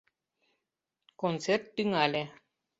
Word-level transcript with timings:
Концерт 1.21 1.63
тӱҥале. 1.75 2.23